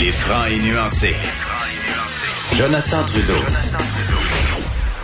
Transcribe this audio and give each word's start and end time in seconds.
Il 0.00 0.08
est 0.08 0.12
franc 0.12 0.44
et 0.46 0.58
nuancé. 0.58 1.14
Jonathan 2.54 3.02
Trudeau. 3.06 3.38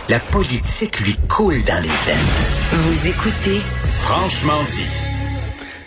La 0.09 0.19
politique 0.19 0.99
lui 1.01 1.15
coule 1.29 1.53
dans 1.65 1.81
les 1.81 1.89
veines. 1.89 2.71
Vous 2.71 3.07
écoutez 3.07 3.59
Franchement 3.97 4.63
dit. 4.71 4.87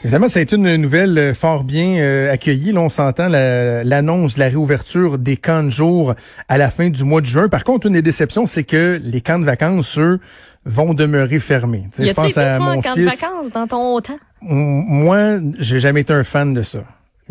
Évidemment, 0.05 0.29
ça 0.29 0.39
a 0.39 0.43
été 0.43 0.57
une 0.57 0.77
nouvelle 0.77 1.19
euh, 1.19 1.35
fort 1.35 1.63
bien 1.65 1.97
euh, 1.99 2.33
accueillie. 2.33 2.73
Là, 2.73 2.81
on 2.81 2.89
s'entend 2.89 3.29
la- 3.29 3.85
l'annonce 3.85 4.35
de 4.35 4.41
la 4.41 4.47
réouverture 4.47 5.19
des 5.19 5.37
camps 5.37 5.63
de 5.63 5.71
jour 5.71 6.15
à 6.49 6.57
la 6.59 6.71
fin 6.71 6.89
du 6.89 7.05
mois 7.05 7.21
de 7.21 7.27
juin. 7.27 7.49
Par 7.49 7.65
contre, 7.65 7.87
une 7.87 7.93
des 7.95 8.03
déceptions, 8.03 8.47
c'est 8.47 8.65
que 8.65 8.99
les 9.03 9.21
camps 9.21 9.39
de 9.39 9.45
vacances, 9.45 9.99
eux, 9.99 10.21
vont 10.65 10.95
demeurer 10.95 11.39
fermés. 11.39 11.85
Tu 11.95 12.07
sais, 12.07 12.13
Y 12.15 12.39
en 12.59 12.61
mon 12.63 12.81
camp 12.81 12.95
de 12.95 13.01
fils. 13.09 13.21
vacances 13.21 13.51
dans 13.53 13.67
ton 13.67 14.01
temps? 14.01 14.19
Moi, 14.43 15.39
j'ai 15.59 15.81
jamais 15.81 16.01
été 16.03 16.13
un 16.15 16.25
fan 16.25 16.55
de 16.55 16.63
ça. 16.63 16.81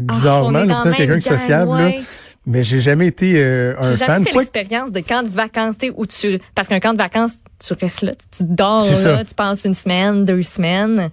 Ah, 0.07 0.13
Bizarrement, 0.13 0.65
pourtant 0.67 0.89
la 0.89 0.95
quelqu'un 0.95 1.15
de 1.17 1.19
sociable, 1.23 1.69
gang, 1.71 1.77
là, 1.79 1.85
ouais. 1.87 2.01
mais 2.45 2.63
j'ai 2.63 2.79
jamais 2.79 3.07
été 3.07 3.33
euh, 3.37 3.75
un 3.77 3.81
J'ai 3.81 3.97
jamais 3.97 4.13
fan. 4.13 4.23
fait 4.25 4.37
l'expérience 4.37 4.91
de 4.91 4.99
camp 5.01 5.23
de 5.23 5.29
vacances, 5.29 5.75
où 5.97 6.05
tu, 6.05 6.39
parce 6.55 6.67
qu'un 6.67 6.79
camp 6.79 6.93
de 6.93 6.97
vacances, 6.97 7.37
tu 7.65 7.73
restes 7.73 8.01
là, 8.03 8.11
tu 8.35 8.43
dors 8.43 8.85
là, 8.85 8.95
ça. 8.95 9.23
tu 9.25 9.35
passes 9.35 9.65
une 9.65 9.73
semaine, 9.73 10.23
deux 10.25 10.43
semaines. 10.43 11.09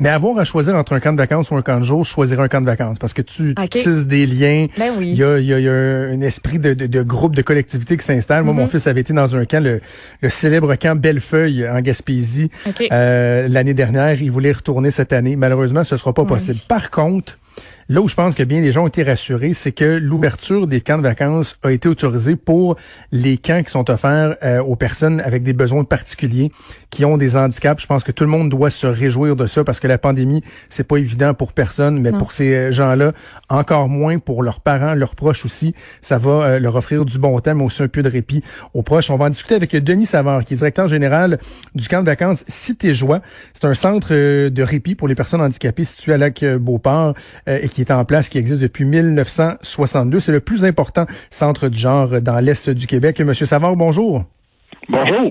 Mais 0.00 0.10
avoir 0.10 0.38
à 0.38 0.44
choisir 0.44 0.76
entre 0.76 0.92
un 0.92 1.00
camp 1.00 1.12
de 1.12 1.16
vacances 1.18 1.50
ou 1.50 1.56
un 1.56 1.62
camp 1.62 1.80
de 1.80 1.84
jour, 1.84 2.04
je 2.04 2.10
choisirais 2.12 2.44
un 2.44 2.48
camp 2.48 2.60
de 2.60 2.66
vacances 2.66 3.00
parce 3.00 3.12
que 3.12 3.20
tu, 3.22 3.52
tu 3.56 3.60
Ok. 3.60 3.70
tisses 3.70 4.06
des 4.06 4.26
liens. 4.26 4.68
Ben 4.78 4.92
oui. 4.96 5.08
Il 5.10 5.16
y 5.16 5.24
a, 5.24 5.40
il 5.40 5.44
y 5.46 5.52
a- 5.52 5.58
il 5.58 5.64
y 5.64 5.68
a 5.68 5.72
un 5.72 6.20
esprit 6.20 6.60
de, 6.60 6.72
de, 6.72 6.86
de 6.86 7.02
groupe, 7.02 7.34
de 7.34 7.42
collectivité 7.42 7.96
qui 7.96 8.04
s'installe. 8.04 8.44
Moi, 8.44 8.54
mon 8.54 8.66
Mm-hmm. 8.66 8.68
fils 8.70 8.86
avait 8.86 9.00
été 9.00 9.12
dans 9.12 9.34
un 9.36 9.44
camp, 9.44 9.60
le, 9.64 9.80
le 10.20 10.28
célèbre 10.30 10.72
camp 10.76 10.94
Bellefeuille 10.96 11.68
en 11.68 11.80
Gaspésie 11.80 12.48
Ok. 12.68 12.86
euh, 12.92 13.48
l'année 13.48 13.74
dernière. 13.74 14.22
Il 14.22 14.30
voulait 14.30 14.50
y 14.50 14.52
retourner 14.52 14.92
cette 14.92 15.12
année. 15.12 15.34
Malheureusement, 15.34 15.82
ce 15.82 15.96
sera 15.96 16.12
pas 16.12 16.24
possible. 16.24 16.60
Par 16.68 16.92
contre, 16.92 17.36
Là 17.90 18.02
où 18.02 18.08
je 18.08 18.14
pense 18.14 18.34
que 18.34 18.42
bien 18.42 18.60
les 18.60 18.70
gens 18.70 18.84
ont 18.84 18.88
été 18.88 19.02
rassurés, 19.02 19.54
c'est 19.54 19.72
que 19.72 19.84
l'ouverture 19.84 20.66
des 20.66 20.82
camps 20.82 20.98
de 20.98 21.02
vacances 21.02 21.56
a 21.62 21.72
été 21.72 21.88
autorisée 21.88 22.36
pour 22.36 22.76
les 23.12 23.38
camps 23.38 23.62
qui 23.62 23.70
sont 23.70 23.88
offerts 23.90 24.36
euh, 24.42 24.62
aux 24.62 24.76
personnes 24.76 25.22
avec 25.22 25.42
des 25.42 25.54
besoins 25.54 25.84
particuliers, 25.84 26.52
qui 26.90 27.06
ont 27.06 27.16
des 27.16 27.34
handicaps. 27.36 27.80
Je 27.80 27.86
pense 27.86 28.04
que 28.04 28.12
tout 28.12 28.24
le 28.24 28.30
monde 28.30 28.50
doit 28.50 28.68
se 28.68 28.86
réjouir 28.86 29.36
de 29.36 29.46
ça 29.46 29.64
parce 29.64 29.80
que 29.80 29.86
la 29.86 29.96
pandémie, 29.96 30.42
c'est 30.68 30.86
pas 30.86 30.98
évident 30.98 31.32
pour 31.32 31.54
personne, 31.54 31.98
mais 31.98 32.10
Non. 32.10 32.18
pour 32.18 32.32
ces 32.32 32.54
euh, 32.54 32.72
gens-là, 32.72 33.12
encore 33.48 33.88
moins 33.88 34.18
pour 34.18 34.42
leurs 34.42 34.60
parents, 34.60 34.92
leurs 34.94 35.14
proches 35.14 35.46
aussi. 35.46 35.74
Ça 36.02 36.18
va 36.18 36.30
euh, 36.30 36.58
leur 36.58 36.76
offrir 36.76 37.06
du 37.06 37.18
bon 37.18 37.40
temps, 37.40 37.54
mais 37.54 37.64
aussi 37.64 37.82
un 37.82 37.88
peu 37.88 38.02
de 38.02 38.10
répit 38.10 38.42
aux 38.74 38.82
proches. 38.82 39.08
On 39.08 39.16
va 39.16 39.24
en 39.24 39.30
discuter 39.30 39.54
avec 39.54 39.74
Denis 39.74 40.04
Savard, 40.04 40.44
qui 40.44 40.52
est 40.52 40.58
directeur 40.58 40.88
général 40.88 41.38
du 41.74 41.88
camp 41.88 42.00
de 42.02 42.06
vacances 42.06 42.44
Cité 42.48 42.92
Joie. 42.92 43.22
C'est 43.54 43.64
un 43.64 43.72
centre 43.72 44.12
de 44.12 44.62
répit 44.62 44.94
pour 44.94 45.08
les 45.08 45.14
personnes 45.14 45.40
handicapées 45.40 45.84
situé 45.84 46.12
à 46.12 46.18
Lac-Beauport 46.18 47.14
euh, 47.48 47.58
et 47.62 47.68
qui 47.68 47.77
est 47.82 47.90
en 47.90 48.04
place, 48.04 48.28
qui 48.28 48.38
existe 48.38 48.60
depuis 48.60 48.84
1962. 48.84 50.20
C'est 50.20 50.32
le 50.32 50.40
plus 50.40 50.64
important 50.64 51.06
centre 51.30 51.68
du 51.68 51.78
genre 51.78 52.20
dans 52.20 52.38
l'Est 52.38 52.70
du 52.70 52.86
Québec. 52.86 53.20
Monsieur 53.20 53.46
Savard, 53.46 53.76
bonjour. 53.76 54.24
Bonjour. 54.88 55.30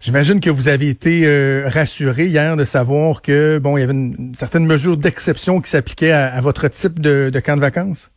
J'imagine 0.00 0.38
que 0.38 0.50
vous 0.50 0.68
avez 0.68 0.88
été 0.88 1.26
euh, 1.26 1.64
rassuré 1.66 2.26
hier 2.26 2.56
de 2.56 2.64
savoir 2.64 3.20
que 3.20 3.58
bon, 3.58 3.76
il 3.76 3.80
y 3.80 3.82
avait 3.82 3.92
une, 3.92 4.14
une 4.18 4.34
certaine 4.34 4.64
mesure 4.64 4.96
d'exception 4.96 5.60
qui 5.60 5.70
s'appliquait 5.70 6.12
à, 6.12 6.26
à 6.26 6.40
votre 6.40 6.68
type 6.68 7.00
de, 7.00 7.30
de 7.32 7.40
camp 7.40 7.56
de 7.56 7.60
vacances. 7.60 8.10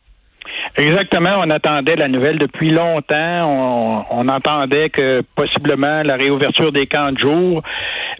Exactement, 0.76 1.42
on 1.44 1.50
attendait 1.50 1.96
la 1.96 2.08
nouvelle 2.08 2.38
depuis 2.38 2.70
longtemps. 2.70 3.44
On, 3.46 4.04
on 4.10 4.28
entendait 4.28 4.88
que 4.88 5.22
possiblement 5.34 6.02
la 6.02 6.16
réouverture 6.16 6.72
des 6.72 6.86
camps 6.86 7.12
de 7.12 7.18
jour, 7.18 7.62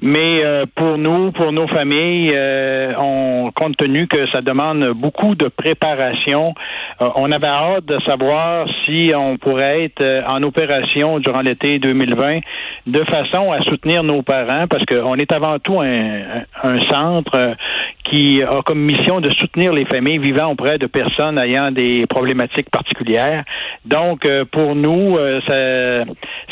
mais 0.03 0.45
euh, 0.45 0.67
pour 0.75 0.98
nous, 0.98 1.31
pour 1.31 1.53
nos 1.53 1.69
familles, 1.69 2.33
euh, 2.34 2.92
on, 2.98 3.53
compte 3.55 3.77
tenu 3.77 4.08
que 4.08 4.28
ça 4.33 4.41
demande 4.41 4.84
beaucoup 4.95 5.36
de 5.36 5.47
préparation, 5.47 6.55
euh, 7.00 7.08
on 7.14 7.31
avait 7.31 7.47
hâte 7.47 7.84
de 7.84 8.00
savoir 8.00 8.67
si 8.84 9.12
on 9.14 9.36
pourrait 9.36 9.84
être 9.84 10.00
euh, 10.00 10.23
en 10.27 10.42
opération 10.42 11.20
durant 11.20 11.41
l'été 11.41 11.78
2020 11.78 12.41
de 12.89 13.05
façon 13.05 13.52
à 13.52 13.62
soutenir 13.62 14.02
nos 14.02 14.23
parents, 14.23 14.67
parce 14.68 14.85
qu'on 14.86 15.14
est 15.14 15.33
avant 15.33 15.61
tout 15.61 15.80
un, 15.80 16.42
un- 16.64 16.89
centre 16.91 17.36
euh, 17.36 17.55
qui 18.02 18.42
a 18.42 18.61
comme 18.67 18.80
mission 18.80 19.20
de 19.20 19.30
soutenir 19.30 19.73
les 19.73 19.85
familles 19.85 20.18
vivant 20.18 20.51
auprès 20.51 20.79
de 20.79 20.86
personnes 20.86 21.39
ayant 21.39 21.70
des 21.70 22.07
problématiques 22.07 22.70
particulières. 22.70 23.45
Donc, 23.85 24.27
pour 24.51 24.74
nous, 24.74 25.17
ça, 25.46 26.05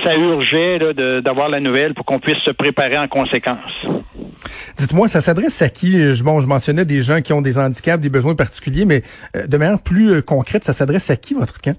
ça 0.05 0.15
urgeait 0.17 0.79
d'avoir 1.23 1.49
la 1.49 1.61
nouvelle 1.61 1.95
pour 1.95 2.05
qu'on 2.05 2.19
puisse 2.21 2.39
se 2.45 2.51
préparer 2.51 2.99
en 2.99 3.09
conséquence. 3.09 3.59
Dites-moi, 4.79 5.09
ça 5.09 5.21
s'adresse 5.21 5.61
à 5.63 5.69
qui? 5.69 5.93
Je- 6.15 6.23
Bon, 6.25 6.41
je 6.41 6.47
mentionnais 6.47 6.85
des 6.85 7.03
gens 7.03 7.21
qui 7.21 7.33
ont 7.33 7.43
des 7.43 7.59
handicaps, 7.59 8.01
des 8.01 8.09
besoins 8.11 8.35
particuliers, 8.35 8.85
mais 8.87 9.03
euh, 9.37 9.47
de 9.47 9.57
manière 9.57 9.83
plus 9.83 10.11
euh, 10.13 10.23
concrète, 10.23 10.65
ça 10.65 10.73
s'adresse 10.73 11.11
à 11.11 11.17
qui 11.17 11.35
votre 11.35 11.61
camp? 11.61 11.77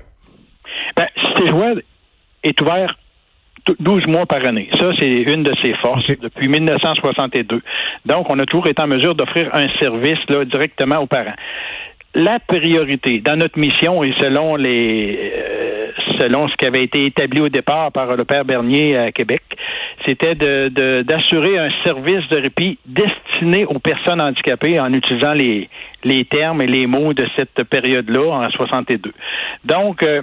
Ben, 0.97 1.07
Cité 1.27 1.47
Joie 1.47 1.73
est 2.43 2.59
ouvert 2.61 2.95
t- 3.65 3.73
12 3.79 4.05
mois 4.07 4.25
par 4.25 4.45
année. 4.45 4.69
Ça, 4.79 4.91
c'est 4.99 5.07
une 5.09 5.43
de 5.43 5.53
ses 5.63 5.73
forces 5.75 6.11
depuis 6.19 6.47
1962. 6.47 7.61
Donc, 8.05 8.27
on 8.29 8.37
a 8.39 8.45
toujours 8.45 8.67
été 8.67 8.81
en 8.81 8.87
mesure 8.87 9.15
d'offrir 9.15 9.49
un 9.53 9.67
service 9.79 10.19
là, 10.29 10.43
directement 10.45 10.97
aux 10.97 11.07
parents. 11.07 11.35
La 12.13 12.39
priorité 12.39 13.21
dans 13.21 13.37
notre 13.37 13.57
mission 13.57 14.03
et 14.03 14.13
selon 14.19 14.57
les 14.57 15.31
euh, 15.33 15.87
selon 16.21 16.47
ce 16.49 16.55
qui 16.55 16.65
avait 16.65 16.83
été 16.83 17.05
établi 17.05 17.41
au 17.41 17.49
départ 17.49 17.91
par 17.91 18.15
le 18.15 18.25
père 18.25 18.45
Bernier 18.45 18.95
à 18.97 19.11
Québec, 19.11 19.41
c'était 20.05 20.35
de- 20.35 20.69
de- 20.69 21.01
d'assurer 21.01 21.57
un 21.57 21.69
service 21.83 22.27
de 22.29 22.37
répit 22.39 22.77
destiné 22.85 23.65
aux 23.65 23.79
personnes 23.79 24.21
handicapées 24.21 24.79
en 24.79 24.93
utilisant 24.93 25.33
les 25.33 25.67
les 26.03 26.25
termes 26.25 26.63
et 26.63 26.67
les 26.67 26.87
mots 26.87 27.13
de 27.13 27.27
cette 27.35 27.61
période-là 27.69 28.27
en 28.31 28.49
62. 28.49 29.11
Donc 29.65 30.01
euh, 30.03 30.21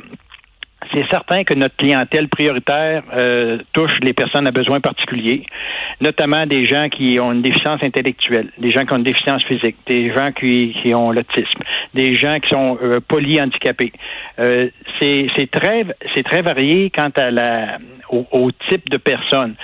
c'est 0.92 1.06
certain 1.10 1.44
que 1.44 1.54
notre 1.54 1.76
clientèle 1.76 2.28
prioritaire 2.28 3.02
euh, 3.16 3.58
touche 3.72 3.92
les 4.02 4.12
personnes 4.12 4.46
à 4.46 4.50
besoins 4.50 4.80
particuliers, 4.80 5.44
notamment 6.00 6.46
des 6.46 6.64
gens 6.64 6.88
qui 6.88 7.18
ont 7.20 7.32
une 7.32 7.42
déficience 7.42 7.82
intellectuelle, 7.82 8.50
des 8.58 8.72
gens 8.72 8.84
qui 8.84 8.92
ont 8.92 8.96
une 8.96 9.02
déficience 9.02 9.44
physique, 9.44 9.76
des 9.86 10.12
gens 10.14 10.32
qui, 10.32 10.74
qui 10.82 10.94
ont 10.94 11.10
l'autisme, 11.10 11.60
des 11.94 12.14
gens 12.14 12.38
qui 12.40 12.48
sont 12.50 12.78
euh, 12.82 13.00
polyhandicapés. 13.06 13.92
Euh, 14.38 14.68
c'est 15.00 15.50
très 15.50 15.84
très 16.24 16.42
varié 16.42 16.90
quant 16.90 17.10
à 17.16 17.30
la 17.30 17.78
au, 18.10 18.26
au 18.30 18.50
type 18.70 18.88
de 18.88 18.96
personnes. 18.96 19.54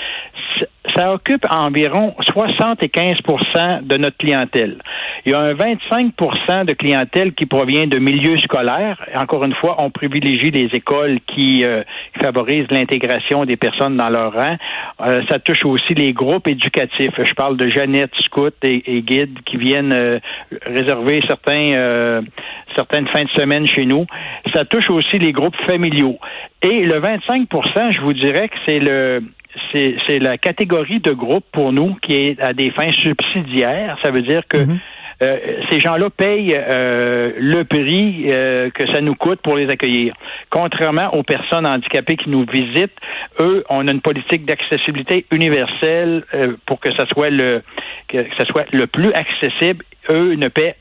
Ça 0.95 1.15
occupe 1.15 1.47
environ 1.51 2.15
75% 2.21 3.87
de 3.87 3.97
notre 3.97 4.19
clientèle. 4.19 4.77
Il 5.25 5.33
y 5.33 5.35
a 5.35 5.41
un 5.41 5.55
25% 5.55 6.67
de 6.67 6.75
clientèle 6.75 7.33
qui 7.33 7.47
provient 7.47 7.87
de 7.87 7.99
milieux 7.99 8.37
scolaires. 8.39 9.03
Encore 9.17 9.45
une 9.45 9.55
fois, 9.55 9.77
on 9.79 9.91
privilégie 9.91 10.51
les 10.51 10.69
écoles 10.75 11.21
qui 11.27 11.65
euh, 11.65 11.83
favorisent 12.23 12.71
l'intégration 12.71 13.47
des 13.47 13.57
personnes 13.57 13.97
dans 13.97 14.11
leur 14.11 14.35
rang. 14.35 14.57
Euh, 15.01 15.23
ça 15.31 15.39
touche 15.39 15.65
aussi 15.65 15.95
les 15.95 16.13
groupes 16.13 16.47
éducatifs. 16.49 17.15
Je 17.17 17.33
parle 17.33 17.57
de 17.57 17.69
Jeannette, 17.71 18.13
Scouts 18.27 18.51
et, 18.63 18.83
et 18.87 19.03
guides 19.03 19.39
qui 19.47 19.57
viennent 19.57 19.95
euh, 19.95 20.19
réserver 20.67 21.21
certains 21.27 21.73
euh, 21.73 22.21
certaines 22.77 23.09
fins 23.09 23.25
de 23.25 23.31
semaine 23.31 23.67
chez 23.67 23.87
nous. 23.87 24.07
Ça 24.53 24.65
touche 24.67 24.91
aussi 24.91 25.19
les 25.19 25.33
groupes 25.33 25.57
familiaux. 25.67 26.19
Et 26.63 26.85
le 26.85 27.01
25% 27.01 27.93
je 27.93 28.01
vous 28.01 28.13
dirais 28.13 28.49
que 28.49 28.57
c'est 28.67 28.81
le 28.81 29.23
c'est 29.75 30.19
la 30.19 30.39
catégorie 30.39 31.01
de 31.01 31.13
groupe 31.13 31.45
pour 31.53 31.73
nous 31.73 31.95
qui 32.03 32.15
est 32.15 32.41
à 32.41 32.53
des 32.53 32.71
fins 32.71 32.93
subsidiaires. 32.93 33.99
Ça 34.05 34.11
veut 34.11 34.23
dire 34.23 34.43
que 34.49 34.59
euh, 35.23 35.39
ces 35.71 35.81
gens-là 35.81 36.11
payent 36.11 36.55
euh, 36.55 37.33
le 37.39 37.65
prix 37.65 38.25
euh, 38.27 38.71
que 38.71 38.87
ça 38.93 39.01
nous 39.01 39.15
coûte 39.15 39.41
pour 39.43 39.57
les 39.57 39.69
accueillir. 39.69 40.15
Contrairement 40.51 41.15
aux 41.15 41.23
personnes 41.23 41.67
handicapées 41.67 42.17
qui 42.17 42.31
nous 42.31 42.45
visitent, 42.45 42.97
eux, 43.41 43.65
on 43.69 43.87
a 43.87 43.93
une 43.93 44.01
politique 44.01 44.45
d'accessibilité 44.45 45.27
universelle 45.31 46.25
pour 46.67 46.81
que 46.81 46.93
ça 46.97 47.07
soit 47.07 47.31
le 47.31 47.63
que, 48.09 48.27
ça 48.39 48.45
soit 48.47 48.67
le 48.73 48.87
plus 48.87 49.13
accessible. 49.13 49.85
Eux 50.11 50.35
ne 50.35 50.49
paient 50.49 50.77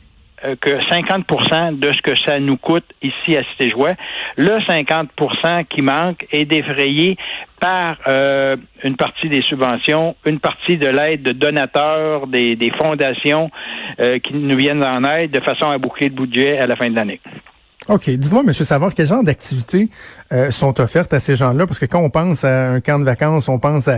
que 0.59 0.69
50% 0.69 1.79
de 1.79 1.91
ce 1.93 2.01
que 2.01 2.15
ça 2.25 2.39
nous 2.39 2.57
coûte 2.57 2.85
ici 3.01 3.37
à 3.37 3.43
Cité 3.51 3.69
Joie. 3.69 3.95
Le 4.35 4.59
50% 4.59 5.65
qui 5.65 5.81
manque 5.81 6.25
est 6.31 6.45
défrayé 6.45 7.17
par 7.59 7.97
euh, 8.09 8.57
une 8.83 8.97
partie 8.97 9.29
des 9.29 9.41
subventions, 9.41 10.15
une 10.25 10.39
partie 10.39 10.77
de 10.77 10.87
l'aide 10.87 11.23
de 11.23 11.31
donateurs, 11.31 12.27
des, 12.27 12.57
des 12.57 12.71
fondations 12.71 13.49
euh, 14.01 14.19
qui 14.19 14.33
nous 14.33 14.57
viennent 14.57 14.83
en 14.83 15.03
aide 15.05 15.31
de 15.31 15.39
façon 15.39 15.69
à 15.69 15.77
boucler 15.77 16.09
le 16.09 16.15
budget 16.15 16.57
à 16.57 16.67
la 16.67 16.75
fin 16.75 16.89
de 16.89 16.95
l'année. 16.95 17.21
OK. 17.89 18.09
Dites-moi, 18.09 18.43
Monsieur 18.43 18.63
Savard, 18.63 18.93
quel 18.95 19.07
genre 19.07 19.23
d'activités 19.23 19.89
euh, 20.31 20.51
sont 20.51 20.79
offertes 20.79 21.13
à 21.13 21.19
ces 21.19 21.35
gens-là? 21.35 21.67
Parce 21.67 21.79
que 21.79 21.85
quand 21.85 21.99
on 21.99 22.09
pense 22.09 22.45
à 22.45 22.71
un 22.71 22.79
camp 22.79 22.97
de 22.97 23.03
vacances, 23.03 23.49
on 23.49 23.59
pense 23.59 23.89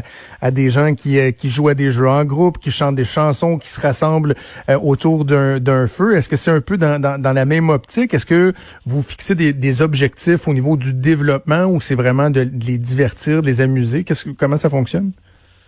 à, 0.41 0.51
des 0.51 0.71
gens 0.71 0.95
qui, 0.95 1.19
euh, 1.19 1.31
qui 1.31 1.51
jouent 1.51 1.67
à 1.69 1.75
des 1.75 1.91
jeux 1.91 2.09
en 2.09 2.25
groupe, 2.25 2.57
qui 2.57 2.71
chantent 2.71 2.95
des 2.95 3.03
chansons, 3.05 3.57
qui 3.59 3.69
se 3.69 3.79
rassemblent 3.79 4.35
euh, 4.69 4.79
autour 4.79 5.23
d'un 5.23 5.59
d'un 5.59 5.87
feu. 5.87 6.15
Est-ce 6.17 6.29
que 6.29 6.35
c'est 6.35 6.51
un 6.51 6.61
peu 6.61 6.77
dans, 6.77 6.99
dans, 6.99 7.21
dans 7.21 7.33
la 7.33 7.45
même 7.45 7.69
optique? 7.69 8.13
Est-ce 8.13 8.25
que 8.25 8.53
vous 8.85 9.03
fixez 9.03 9.35
des, 9.35 9.53
des 9.53 9.81
objectifs 9.81 10.47
au 10.47 10.53
niveau 10.53 10.77
du 10.77 10.93
développement 10.93 11.65
ou 11.65 11.79
c'est 11.79 11.95
vraiment 11.95 12.29
de, 12.29 12.43
de 12.43 12.65
les 12.65 12.77
divertir, 12.79 13.41
de 13.41 13.47
les 13.47 13.61
amuser? 13.61 14.03
Qu'est-ce 14.03 14.25
que, 14.25 14.29
comment 14.31 14.57
ça 14.57 14.69
fonctionne? 14.69 15.11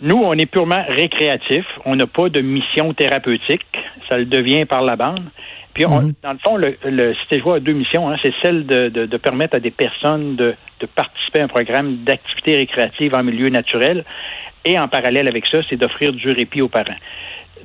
Nous, 0.01 0.15
on 0.17 0.33
est 0.33 0.45
purement 0.45 0.83
récréatif. 0.88 1.65
On 1.85 1.95
n'a 1.95 2.07
pas 2.07 2.29
de 2.29 2.41
mission 2.41 2.94
thérapeutique. 2.94 3.65
Ça 4.07 4.17
le 4.17 4.25
devient 4.25 4.65
par 4.65 4.83
la 4.83 4.95
bande. 4.95 5.23
Puis, 5.73 5.85
on, 5.85 6.01
Mhm. 6.01 6.13
dans 6.23 6.31
le 6.33 6.39
fond, 6.44 6.57
le, 6.57 6.77
le 6.85 7.13
Cité 7.15 7.39
Joie 7.39 7.57
a 7.57 7.59
deux 7.59 7.73
missions. 7.73 8.09
Hein. 8.09 8.15
C'est 8.23 8.33
celle 8.41 8.65
de, 8.65 8.89
de, 8.89 9.05
de 9.05 9.17
permettre 9.17 9.55
à 9.55 9.59
des 9.59 9.71
personnes 9.71 10.35
de, 10.35 10.55
de 10.79 10.85
participer 10.85 11.39
à 11.41 11.44
un 11.44 11.47
programme 11.47 11.97
d'activité 12.03 12.55
récréative 12.57 13.13
en 13.15 13.23
milieu 13.23 13.49
naturel. 13.49 14.03
Et 14.65 14.77
en 14.77 14.88
parallèle 14.88 15.27
avec 15.27 15.45
ça, 15.47 15.59
c'est 15.69 15.77
d'offrir 15.77 16.13
du 16.13 16.31
répit 16.31 16.61
aux 16.61 16.67
parents. 16.67 16.97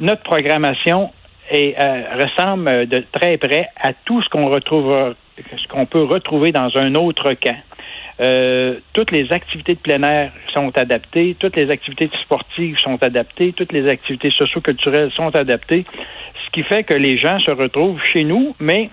Notre 0.00 0.22
programmation 0.22 1.10
est, 1.50 1.74
euh, 1.78 2.02
ressemble 2.24 2.86
de 2.86 3.04
très 3.12 3.36
près 3.38 3.68
à 3.80 3.92
tout 4.04 4.22
ce 4.22 4.28
qu'on 4.28 4.48
retrouve, 4.48 5.14
ce 5.38 5.68
qu'on 5.68 5.86
peut 5.86 6.02
retrouver 6.04 6.52
dans 6.52 6.76
un 6.76 6.94
autre 6.94 7.32
camp. 7.34 7.56
Euh, 8.20 8.78
toutes 8.92 9.10
les 9.10 9.32
activités 9.32 9.74
de 9.74 9.80
plein 9.80 10.02
air 10.02 10.32
sont 10.52 10.76
adaptées, 10.76 11.36
toutes 11.38 11.56
les 11.56 11.70
activités 11.70 12.10
sportives 12.22 12.78
sont 12.78 13.02
adaptées, 13.02 13.52
toutes 13.52 13.72
les 13.72 13.88
activités 13.88 14.30
socio-culturelles 14.30 15.10
sont 15.12 15.34
adaptées, 15.34 15.84
ce 16.44 16.50
qui 16.52 16.62
fait 16.62 16.84
que 16.84 16.94
les 16.94 17.16
gens 17.18 17.38
se 17.40 17.50
retrouvent 17.50 18.02
chez 18.04 18.24
nous, 18.24 18.54
mais 18.60 18.90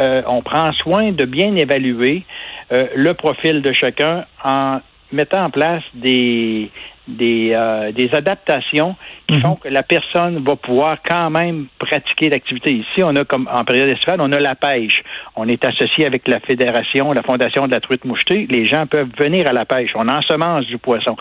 euh, 0.00 0.22
on 0.26 0.42
prend 0.42 0.72
soin 0.72 1.12
de 1.12 1.24
bien 1.24 1.54
évaluer 1.56 2.24
euh, 2.72 2.88
le 2.94 3.14
profil 3.14 3.62
de 3.62 3.72
chacun 3.72 4.24
en 4.42 4.80
mettant 5.12 5.44
en 5.44 5.50
place 5.50 5.82
des 5.94 6.70
des, 7.06 7.50
euh, 7.52 7.92
des 7.92 8.14
adaptations 8.14 8.96
qui 9.26 9.34
Mhm. 9.36 9.40
font 9.42 9.56
que 9.56 9.68
la 9.68 9.82
personne 9.82 10.42
va 10.42 10.56
pouvoir 10.56 10.96
quand 11.06 11.28
même 11.28 11.66
pratiquer 11.78 12.30
l'activité. 12.30 12.70
Ici, 12.72 13.02
on 13.02 13.14
a 13.16 13.26
comme 13.26 13.46
en 13.52 13.62
période 13.62 13.90
estivale, 13.90 14.22
on 14.22 14.32
a 14.32 14.40
la 14.40 14.54
pêche. 14.54 15.02
On 15.36 15.46
est 15.46 15.62
associé 15.66 16.06
avec 16.06 16.26
la 16.28 16.40
fédération, 16.40 17.12
la 17.12 17.22
fondation 17.22 17.66
de 17.66 17.72
la 17.72 17.80
truite 17.80 18.06
mouchetée. 18.06 18.46
Les 18.48 18.64
gens 18.64 18.86
peuvent 18.86 19.10
venir 19.18 19.46
à 19.46 19.52
la 19.52 19.66
pêche. 19.66 19.90
On 19.94 20.08
ensemence 20.08 20.64
du 20.64 20.78
poisson. 20.78 21.14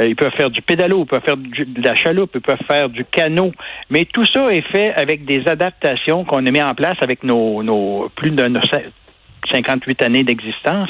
Euh, 0.00 0.08
ils 0.08 0.16
peuvent 0.16 0.34
faire 0.36 0.50
du 0.50 0.62
pédalo, 0.62 1.02
ils 1.04 1.06
peuvent 1.06 1.22
faire 1.22 1.36
du- 1.36 1.64
de 1.64 1.80
la 1.80 1.94
chaloupe, 1.94 2.32
ils 2.34 2.40
peuvent 2.40 2.58
faire 2.68 2.88
du 2.88 3.04
canot. 3.04 3.52
Mais 3.88 4.06
tout 4.06 4.24
ça 4.24 4.52
est 4.52 4.66
fait 4.72 4.92
avec 4.94 5.24
des 5.26 5.46
adaptations 5.46 6.24
qu'on 6.24 6.44
a 6.44 6.50
mis 6.50 6.60
en 6.60 6.74
place 6.74 6.96
avec 7.02 7.22
nos, 7.22 7.62
nos 7.62 8.10
plus 8.16 8.32
de 8.32 8.48
nos 8.48 8.60
58 9.50 10.02
années 10.02 10.22
d'existence, 10.22 10.88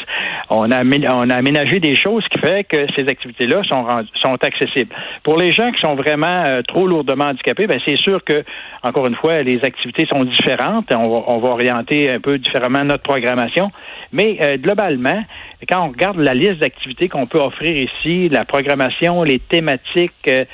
on 0.48 0.70
a, 0.70 0.78
aménagé 0.78 1.80
des 1.80 1.94
choses 1.94 2.24
qui 2.28 2.38
fait 2.38 2.64
que 2.64 2.86
ces 2.96 3.08
activités-là 3.08 3.62
sont, 3.64 4.36
accessibles. 4.42 4.94
Pour 5.22 5.36
les 5.36 5.52
gens 5.52 5.70
qui 5.72 5.80
sont 5.80 5.94
vraiment 5.94 6.44
euh, 6.44 6.62
trop 6.62 6.86
lourdement 6.86 7.26
handicapés, 7.26 7.66
ben 7.66 7.80
c'est 7.84 7.98
sûr 7.98 8.24
que, 8.24 8.44
encore 8.82 9.06
une 9.06 9.14
fois, 9.14 9.42
les 9.42 9.60
activités 9.64 10.06
sont 10.06 10.24
différentes. 10.24 10.90
On 10.92 11.08
va, 11.08 11.24
on 11.26 11.38
va 11.38 11.48
orienter 11.48 12.10
un 12.10 12.20
peu 12.20 12.38
différemment 12.38 12.84
notre 12.84 13.02
programmation. 13.02 13.70
Mais 14.12 14.38
euh, 14.40 14.56
globalement, 14.56 15.22
quand 15.68 15.84
on 15.84 15.90
regarde 15.90 16.18
la 16.18 16.34
liste 16.34 16.58
d'activités 16.58 17.08
qu'on 17.08 17.26
peut 17.26 17.40
offrir 17.40 17.76
ici, 17.76 18.28
la 18.28 18.44
programmation, 18.44 19.22
les 19.22 19.38
thématiques, 19.38 20.28
euh, 20.28 20.44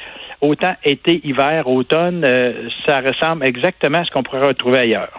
autant 0.41 0.75
été, 0.85 1.21
hiver, 1.25 1.69
automne, 1.69 2.27
ça 2.85 3.01
ressemble 3.01 3.47
exactement 3.47 3.99
à 3.99 4.05
ce 4.05 4.11
qu'on 4.11 4.23
pourrait 4.23 4.47
retrouver 4.47 4.81
ailleurs. 4.81 5.13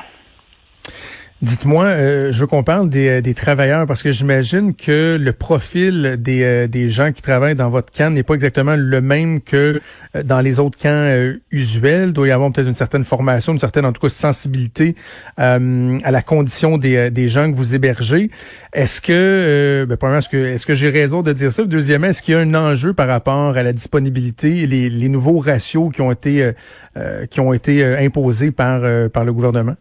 Dites-moi, 1.43 1.83
euh, 1.83 2.31
je 2.31 2.39
veux 2.39 2.47
qu'on 2.47 2.63
parle 2.63 2.89
des, 2.89 3.09
euh, 3.09 3.21
des 3.21 3.35
travailleurs 3.35 3.85
parce 3.85 4.01
que 4.01 4.11
j'imagine 4.11 4.73
que 4.73 5.19
le 5.21 5.33
profil 5.33 6.15
des, 6.17 6.41
euh, 6.41 6.67
des 6.67 6.89
gens 6.89 7.11
qui 7.11 7.21
travaillent 7.21 7.53
dans 7.53 7.69
votre 7.69 7.93
camp 7.93 8.11
n'est 8.11 8.23
pas 8.23 8.33
exactement 8.33 8.75
le 8.75 9.01
même 9.01 9.41
que 9.41 9.79
euh, 10.15 10.23
dans 10.23 10.41
les 10.41 10.59
autres 10.59 10.79
camps 10.79 10.89
euh, 10.89 11.35
usuels. 11.51 12.07
Il 12.07 12.13
doit 12.13 12.27
y 12.27 12.31
avoir 12.31 12.51
peut-être 12.51 12.67
une 12.67 12.73
certaine 12.73 13.03
formation, 13.03 13.53
une 13.53 13.59
certaine 13.59 13.85
en 13.85 13.91
tout 13.91 14.01
cas 14.01 14.09
sensibilité 14.09 14.95
à 15.37 15.59
la 15.59 16.21
condition 16.23 16.79
des, 16.79 17.11
des 17.11 17.29
gens 17.29 17.51
que 17.51 17.55
vous 17.55 17.75
hébergez. 17.75 18.31
Est-ce 18.73 18.99
que, 18.99 19.85
ben, 19.87 19.95
premièrement, 19.95 20.19
est-ce 20.19 20.29
que, 20.29 20.37
est-ce 20.37 20.65
que 20.65 20.73
j'ai 20.73 20.89
raison 20.89 21.21
de 21.21 21.33
dire 21.33 21.53
ça? 21.53 21.65
Deuxièmement, 21.65 22.07
est-ce 22.07 22.23
qu'il 22.23 22.33
y 22.33 22.37
a 22.37 22.39
un 22.39 22.55
enjeu 22.55 22.93
par 22.93 23.07
rapport 23.07 23.55
à 23.55 23.61
la 23.61 23.73
disponibilité 23.73 24.65
les, 24.65 24.89
les 24.89 25.09
nouveaux 25.09 25.37
ratios 25.37 25.91
qui 25.93 26.01
ont 26.01 26.11
été, 26.11 26.51
qui 27.29 27.39
ont 27.39 27.53
été 27.53 27.85
imposés 27.85 28.49
par, 28.49 28.81
par 29.11 29.23
le 29.23 29.33
gouvernement? 29.33 29.75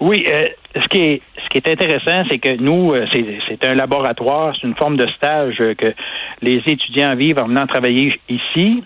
Oui, 0.00 0.24
euh, 0.30 0.48
ce 0.74 0.86
qui 0.88 0.98
est 1.00 1.22
ce 1.42 1.48
qui 1.48 1.58
est 1.58 1.68
intéressant, 1.70 2.24
c'est 2.30 2.38
que 2.38 2.56
nous, 2.60 2.92
euh, 2.92 3.06
c'est 3.48 3.64
un 3.64 3.74
laboratoire, 3.74 4.54
c'est 4.60 4.66
une 4.66 4.74
forme 4.74 4.96
de 4.96 5.06
stage 5.08 5.56
euh, 5.60 5.74
que 5.74 5.94
les 6.42 6.60
étudiants 6.66 7.14
vivent 7.14 7.38
en 7.38 7.46
venant 7.46 7.66
travailler 7.66 8.20
ici. 8.28 8.82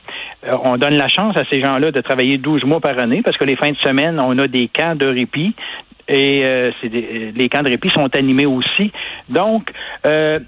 Euh, 0.47 0.57
on 0.63 0.77
donne 0.77 0.95
la 0.95 1.09
chance 1.09 1.37
à 1.37 1.45
ces 1.51 1.61
gens-là 1.61 1.91
de 1.91 2.01
travailler 2.01 2.39
12 2.39 2.65
mois 2.65 2.81
par 2.81 2.99
année 2.99 3.23
parce 3.25 3.37
que 3.37 3.45
les 3.45 3.57
fins 3.57 3.73
de 3.73 3.77
semaine, 3.79 4.21
on 4.21 4.39
a 4.39 4.47
des 4.47 4.69
camps 4.69 4.95
de 4.95 5.07
répit 5.07 5.55
et 6.07 6.41
euh, 6.43 6.71
des- 6.83 7.33
les 7.35 7.49
camps 7.49 7.63
de 7.63 7.71
répit 7.71 7.89
sont 7.91 8.15
animés 8.17 8.47
aussi. 8.47 8.93
Donc, 9.29 9.71
euh, 10.07 10.39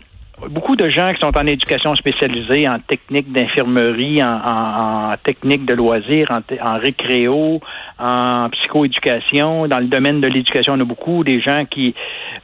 beaucoup 0.48 0.76
de 0.76 0.88
gens 0.88 1.12
qui 1.12 1.20
sont 1.20 1.36
en 1.36 1.46
éducation 1.46 1.94
spécialisée, 1.94 2.68
en 2.68 2.78
technique 2.80 3.30
d'infirmerie, 3.32 4.22
en, 4.22 4.26
en- 4.28 5.12
en 5.12 5.16
technique 5.22 5.64
de 5.66 5.74
loisirs, 5.74 6.28
en, 6.30 6.40
en 6.74 6.78
récréo, 6.78 7.60
en 7.98 8.48
psychoéducation. 8.50 9.66
Dans 9.68 9.78
le 9.78 9.86
domaine 9.86 10.20
de 10.20 10.28
l'éducation, 10.28 10.74
on 10.74 10.80
a 10.80 10.84
beaucoup 10.84 11.24
des 11.24 11.40
gens 11.40 11.64
qui... 11.70 11.94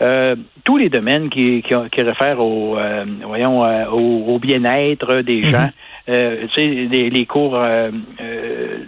euh, 0.00 0.36
tous 0.64 0.76
les 0.76 0.90
domaines 0.90 1.30
qui, 1.30 1.62
qui, 1.62 1.74
qui 1.92 2.02
réfèrent 2.02 2.40
au, 2.40 2.76
euh, 2.76 3.04
voyons, 3.24 3.64
euh, 3.64 3.86
au, 3.90 4.34
au 4.34 4.38
bien-être 4.38 5.20
des 5.22 5.44
gens. 5.44 5.70
Euh, 6.10 6.46
tu 6.54 6.62
sais, 6.62 6.66
les, 6.68 7.10
les 7.10 7.26
cours, 7.26 7.56
euh, 7.56 7.90
euh, 8.20 8.78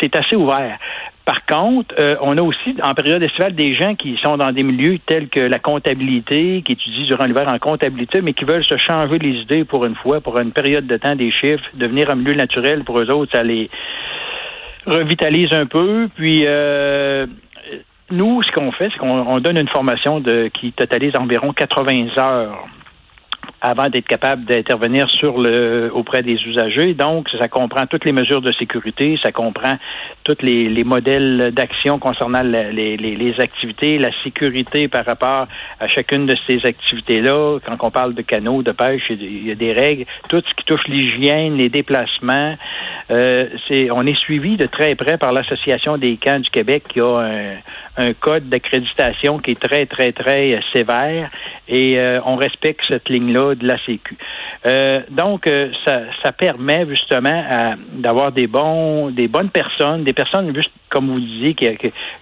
c'est 0.00 0.14
assez 0.16 0.36
ouvert. 0.36 0.78
Par 1.24 1.44
contre, 1.46 1.94
euh, 1.98 2.16
on 2.22 2.36
a 2.38 2.42
aussi 2.42 2.74
en 2.82 2.94
période 2.94 3.22
estivale 3.22 3.54
des 3.54 3.74
gens 3.74 3.94
qui 3.94 4.18
sont 4.22 4.36
dans 4.36 4.52
des 4.52 4.62
milieux 4.62 4.98
tels 5.06 5.28
que 5.28 5.40
la 5.40 5.58
comptabilité, 5.58 6.62
qui 6.62 6.72
étudient 6.72 7.06
durant 7.06 7.24
l'hiver 7.24 7.48
en 7.48 7.58
comptabilité, 7.58 8.20
mais 8.20 8.32
qui 8.32 8.44
veulent 8.44 8.64
se 8.64 8.76
changer 8.78 9.18
les 9.18 9.40
idées 9.42 9.64
pour 9.64 9.84
une 9.84 9.94
fois, 9.94 10.20
pour 10.20 10.38
une 10.38 10.52
période 10.52 10.86
de 10.86 10.96
temps, 10.96 11.14
des 11.14 11.30
chiffres, 11.30 11.64
devenir 11.74 12.10
un 12.10 12.16
milieu 12.16 12.34
naturel 12.34 12.84
pour 12.84 12.98
eux 12.98 13.10
autres, 13.10 13.32
ça 13.32 13.42
les 13.42 13.70
revitalise 14.86 15.52
un 15.52 15.66
peu. 15.66 16.08
Puis 16.16 16.44
euh, 16.46 17.26
nous, 18.10 18.42
ce 18.42 18.50
qu'on 18.52 18.72
fait, 18.72 18.88
c'est 18.92 18.98
qu'on 18.98 19.20
on 19.20 19.40
donne 19.40 19.58
une 19.58 19.68
formation 19.68 20.22
qui 20.54 20.72
totalise 20.72 21.14
environ 21.16 21.52
80 21.52 22.18
heures 22.18 22.66
avant 23.60 23.88
d'être 23.88 24.06
capable 24.06 24.44
d'intervenir 24.44 25.08
sur 25.10 25.38
le 25.38 25.90
auprès 25.92 26.22
des 26.22 26.34
usagers. 26.34 26.94
Donc, 26.94 27.28
ça 27.38 27.48
comprend 27.48 27.86
toutes 27.86 28.04
les 28.04 28.12
mesures 28.12 28.40
de 28.40 28.52
sécurité, 28.52 29.18
ça 29.22 29.32
comprend 29.32 29.76
tous 30.24 30.36
les, 30.40 30.68
les 30.68 30.84
modèles 30.84 31.52
d'action 31.52 31.98
concernant 31.98 32.42
les, 32.42 32.96
les, 32.96 33.40
activités, 33.40 33.98
la 33.98 34.10
sécurité 34.22 34.88
par 34.88 35.04
rapport 35.04 35.46
à 35.78 35.88
chacune 35.88 36.26
de 36.26 36.36
ces 36.46 36.64
activités-là. 36.64 37.58
Quand 37.64 37.76
on 37.80 37.90
parle 37.90 38.14
de 38.14 38.22
canaux, 38.22 38.62
de 38.62 38.72
pêche, 38.72 39.02
il 39.10 39.46
y 39.46 39.50
a 39.50 39.54
des- 39.54 39.70
règles. 39.72 40.04
Tout 40.28 40.42
ce 40.44 40.54
qui 40.54 40.64
touche 40.64 40.86
l'hygiène, 40.88 41.56
les 41.56 41.68
déplacements, 41.68 42.56
euh, 43.10 43.46
c'est 43.68 43.90
on 43.90 44.02
est 44.02 44.18
suivi 44.18 44.56
de 44.56 44.66
très 44.66 44.94
près 44.96 45.16
par 45.16 45.32
l'Association 45.32 45.96
des 45.96 46.16
camps 46.16 46.40
du 46.40 46.50
Québec 46.50 46.84
qui 46.88 47.00
a 47.00 47.18
un, 47.18 47.56
un 47.96 48.12
code 48.14 48.48
d'accréditation 48.48 49.38
qui 49.38 49.52
est 49.52 49.60
très, 49.60 49.86
très, 49.86 50.12
très 50.12 50.60
sévère 50.72 51.30
et 51.68 51.98
euh, 51.98 52.20
on 52.24 52.36
respecte 52.36 52.80
cette 52.88 53.08
de 53.54 53.66
la 53.66 53.78
Sécu. 53.84 54.16
Euh, 54.66 55.00
donc, 55.10 55.46
euh, 55.46 55.70
ça, 55.86 56.32
permet 56.32 56.86
justement 56.88 57.44
d'avoir 57.92 58.32
des 58.32 58.46
bons, 58.46 59.10
des 59.10 59.28
bonnes 59.28 59.50
personnes, 59.50 60.04
des 60.04 60.12
personnes 60.12 60.54
juste 60.54 60.70
comme 60.88 61.08
vous 61.08 61.20
disiez 61.20 61.54
qui, 61.54 61.68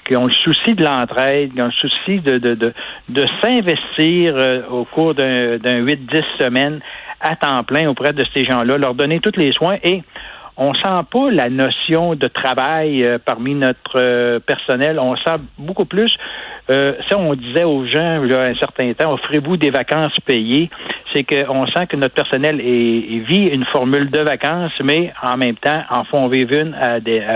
qui, 0.04 0.16
ont 0.16 0.26
le 0.26 0.32
souci 0.32 0.74
de 0.74 0.84
l'entraide, 0.84 1.52
qui 1.54 1.62
ont 1.62 1.66
le 1.66 1.88
souci 1.88 2.20
de 2.20 3.26
s'investir 3.42 4.34
euh, 4.36 4.62
au 4.70 4.84
cours 4.84 5.14
d'un 5.14 5.58
d'un 5.58 5.84
8-10 5.84 6.22
semaines 6.38 6.80
à 7.20 7.36
temps 7.36 7.62
plein 7.64 7.88
auprès 7.88 8.12
de 8.12 8.24
ces 8.34 8.44
gens-là, 8.44 8.78
leur 8.78 8.94
donner 8.94 9.20
tous 9.20 9.36
les 9.36 9.52
soins 9.52 9.76
et 9.82 10.02
on 10.56 10.74
sent 10.74 11.04
pas 11.10 11.30
la 11.30 11.48
notion 11.50 12.14
de 12.16 12.26
travail 12.26 13.06
parmi 13.24 13.54
notre 13.54 14.38
personnel. 14.40 14.98
On 14.98 15.16
sent 15.16 15.36
beaucoup 15.56 15.84
plus. 15.84 16.12
Euh, 16.70 16.94
ça, 17.08 17.16
on 17.18 17.34
disait 17.34 17.64
aux 17.64 17.86
gens 17.86 18.22
il 18.24 18.30
y 18.30 18.34
a 18.34 18.42
un 18.42 18.54
certain 18.54 18.92
temps, 18.92 19.12
offrez-vous 19.12 19.56
des 19.56 19.70
vacances 19.70 20.16
payées. 20.26 20.70
C'est 21.14 21.24
qu'on 21.24 21.66
sent 21.68 21.86
que 21.86 21.96
notre 21.96 22.14
personnel 22.14 22.58
vit 22.58 23.46
une 23.46 23.64
formule 23.64 24.10
de 24.10 24.20
vacances, 24.20 24.72
mais 24.84 25.10
en 25.22 25.38
même 25.38 25.56
temps 25.56 25.82
en 25.88 26.04
font 26.04 26.28
vivre 26.28 26.54
une 26.54 26.76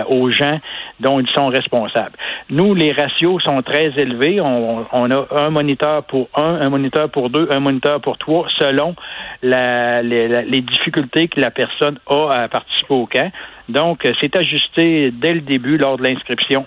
aux 0.09 0.31
gens 0.31 0.61
dont 1.01 1.21
ils 1.21 1.31
sont 1.31 1.47
responsables. 1.47 2.13
Nous, 2.51 2.75
les 2.75 2.93
ratios 2.93 3.43
sont 3.43 3.63
très 3.63 3.91
élevés. 3.97 4.43
On, 4.43 5.11
a 5.11 5.27
un 5.31 5.49
moniteur 5.49 6.05
pour 6.05 6.29
un, 6.37 6.61
un 6.61 6.69
moniteur 6.69 7.09
pour 7.09 7.31
deux, 7.31 7.49
un 7.51 7.61
moniteur 7.61 8.03
pour 8.03 8.19
trois, 8.19 8.47
selon 8.59 8.95
les, 9.43 10.03
les 10.03 10.61
difficultés 10.61 11.29
que 11.29 11.41
la 11.41 11.51
personne 11.51 11.99
a 12.07 12.29
à 12.31 12.49
participer 12.49 12.95
au 12.95 13.07
camp. 13.07 13.31
Donc, 13.69 14.05
euh, 14.05 14.13
c'est 14.21 14.37
ajusté 14.37 15.11
dès 15.11 15.33
le 15.33 15.41
début 15.41 15.79
lors 15.79 15.97
de 15.97 16.03
l'inscription. 16.03 16.67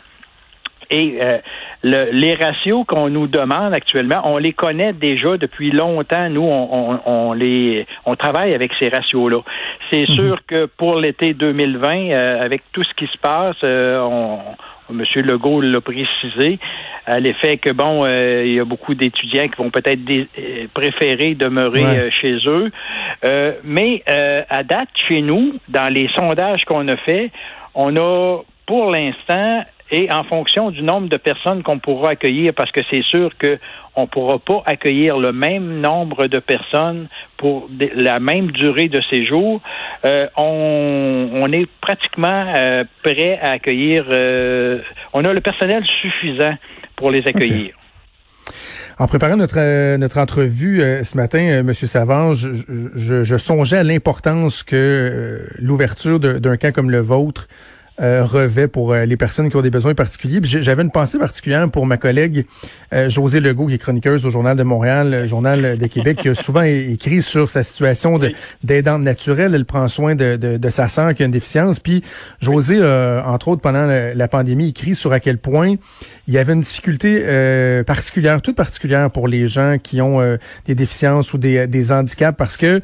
Et 0.90 1.18
euh, 1.22 1.38
le- 1.84 2.10
les 2.12 2.36
ratios 2.36 2.86
qu'on 2.88 3.10
nous 3.10 3.28
demande 3.28 3.74
actuellement, 3.74 4.22
on 4.26 4.38
les 4.38 4.54
connaît 4.54 4.94
déjà 4.94 5.38
depuis 5.38 5.72
longtemps. 5.72 6.30
Nous, 6.30 6.42
on, 6.44 6.92
on, 6.94 7.00
on 7.06 7.34
les, 7.34 7.86
on 8.06 8.16
travaille 8.16 8.54
avec 8.54 8.72
ces 8.80 8.90
ratios-là. 8.90 9.40
C'est 9.92 10.06
sûr 10.10 10.40
que 10.48 10.66
pour 10.66 10.96
l'été 11.00 11.34
2020, 11.34 12.10
euh, 12.12 12.44
avec 12.44 12.62
tout 12.72 12.84
ce 12.84 12.94
qui 12.96 13.08
se 13.08 13.18
passe, 13.18 13.56
euh, 13.64 14.00
on, 14.02 14.40
M. 14.92 15.04
Legault 15.16 15.62
l'a 15.62 15.82
précisé, 15.82 16.60
à 17.08 17.20
l'effet 17.20 17.58
que, 17.58 17.72
bon, 17.72 18.06
il 18.06 18.54
y 18.54 18.60
a 18.60 18.66
beaucoup 18.66 18.94
d'étudiants 18.94 19.48
qui 19.48 19.56
vont 19.58 19.72
peut-être 19.72 20.00
préférer 20.76 21.34
demeurer 21.34 22.12
chez 22.22 22.38
eux. 22.46 22.72
mais 23.64 24.04
à 24.08 24.62
date, 24.64 24.90
chez 25.08 25.22
nous, 25.22 25.54
dans 25.70 25.92
les 25.92 26.08
sondages 26.16 26.66
qu'on 26.66 26.88
a 26.88 26.98
faits, 26.98 27.32
on 27.74 27.96
a 27.98 28.42
pour 28.68 28.92
l'instant 28.92 29.64
et 29.92 30.12
en 30.12 30.24
fonction 30.24 30.72
du 30.72 30.82
nombre 30.82 31.10
de 31.10 31.18
personnes 31.18 31.62
qu'on 31.62 31.80
pourra 31.80 32.12
accueillir, 32.12 32.54
parce 32.56 32.72
que 32.72 32.82
c'est 32.92 33.04
sûr 33.04 33.32
que 33.38 33.60
on 33.96 34.08
pourra 34.08 34.40
pas 34.40 34.62
accueillir 34.66 35.18
le 35.18 35.32
même 35.32 35.80
nombre 35.80 36.28
de 36.28 36.40
personnes 36.40 37.08
pour 37.38 37.70
la 37.96 38.20
même 38.20 38.52
durée 38.52 38.90
de 38.90 39.00
séjour, 39.10 39.62
euh, 40.06 40.28
on, 40.36 41.30
on, 41.34 41.52
est 41.54 41.68
pratiquement 41.80 42.54
euh, 42.58 42.84
prêt 43.04 43.40
à 43.42 43.52
accueillir. 43.52 44.06
Euh, 44.10 44.82
on 45.14 45.24
a 45.24 45.32
le 45.32 45.42
personnel 45.42 45.84
suffisant 46.02 46.56
pour 46.96 47.12
les 47.12 47.26
accueillir. 47.26 47.76
En 48.98 49.08
préparant 49.08 49.36
notre 49.36 49.98
notre 49.98 50.18
entrevue 50.20 50.80
ce 51.04 51.18
matin, 51.18 51.40
M. 51.40 51.74
Savant, 51.74 52.34
je, 52.34 52.50
je, 52.96 53.24
je, 53.24 53.38
songeais 53.38 53.78
à 53.78 53.84
l'importance 53.84 54.64
que 54.64 55.48
l'ouverture 55.60 56.20
d'un 56.20 56.56
camp 56.56 56.74
comme 56.74 56.90
le 56.90 57.02
vôtre 57.02 57.48
euh, 57.50 57.85
revêt 58.00 58.68
pour 58.68 58.94
euh, 58.94 59.06
les 59.06 59.16
personnes 59.16 59.50
qui 59.50 59.56
ont 59.56 59.62
des 59.62 59.70
besoins 59.70 59.94
particuliers. 59.94 60.40
J'avais 60.44 60.84
une 60.84 60.92
pensée 60.92 61.18
particulière 61.18 61.70
pour 61.70 61.86
ma 61.86 61.98
collègue 61.98 62.46
euh, 62.94 63.10
José 63.10 63.40
Legault, 63.40 63.68
qui 63.68 63.76
est 63.76 63.78
chroniqueuse 63.78 64.26
au 64.26 64.32
Journal 64.32 64.58
de 64.58 64.64
Montréal, 64.64 65.28
Journal 65.28 65.78
de 65.78 65.88
Québec, 65.88 66.18
qui 66.22 66.30
a 66.30 66.36
souvent 66.36 66.64
écrit 66.64 67.22
sur 67.22 67.50
sa 67.50 67.64
situation 67.64 68.20
d'aidante 68.64 69.02
naturelle. 69.02 69.56
Elle 69.56 69.66
prend 69.66 69.88
soin 69.88 70.16
de, 70.16 70.36
de, 70.36 70.58
de, 70.58 70.70
sa 70.70 70.88
sœur 70.90 71.14
qui 71.14 71.24
a 71.24 71.26
une 71.26 71.32
déficience. 71.32 71.80
Puis 71.80 72.04
José, 72.42 72.84
entre 73.26 73.48
autres, 73.50 73.62
pendant 73.62 73.86
la, 73.86 74.28
pandémie, 74.28 74.70
écrit 74.70 74.96
sur 74.96 75.14
à 75.14 75.20
quel 75.20 75.38
point 75.38 75.76
il 76.28 76.34
y 76.34 76.38
avait 76.38 76.54
une 76.54 76.62
difficulté 76.62 77.24
particulière, 77.86 78.42
toute 78.42 78.56
particulière 78.56 79.10
pour 79.10 79.28
les 79.28 79.48
gens 79.48 79.78
qui 79.82 80.02
ont 80.02 80.38
des 80.66 80.76
déficiences 80.76 81.34
ou 81.34 81.38
des, 81.38 81.68
des 81.68 81.92
handicaps, 81.92 82.38
parce 82.38 82.58
que 82.58 82.82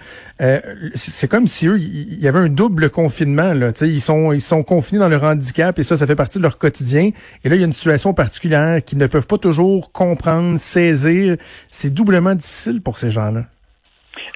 c'est 0.96 1.30
comme 1.30 1.48
si 1.48 1.68
eux, 1.68 1.80
il 1.80 2.20
y 2.20 2.28
avait 2.28 2.40
un 2.40 2.50
double 2.50 2.90
confinement. 2.90 3.54
Là, 3.54 3.72
ils 3.82 4.02
sont 4.02 4.32
ils 4.32 4.42
sont 4.42 4.64
confinés 4.64 5.01
dans 5.02 5.10
leur 5.10 5.24
handicap 5.24 5.78
et 5.80 5.84
ça, 5.84 5.98
ça 5.98 6.08
fait 6.08 6.16
partie 6.16 6.38
de 6.38 6.44
leur 6.44 6.58
quotidien. 6.58 7.10
Et 7.44 7.50
là, 7.50 7.56
il 7.56 7.60
y 7.60 7.64
a 7.64 7.68
une 7.68 7.74
situation 7.74 8.14
particulière 8.14 8.84
qu'ils 8.84 8.98
ne 8.98 9.08
peuvent 9.08 9.28
pas 9.28 9.38
toujours 9.38 9.92
comprendre, 9.92 10.58
saisir. 10.58 11.36
C'est 11.70 11.94
doublement 11.94 12.36
difficile 12.36 12.82
pour 12.82 12.98
ces 12.98 13.12
gens-là. 13.12 13.44